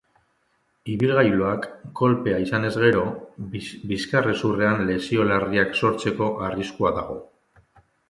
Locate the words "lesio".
4.91-5.31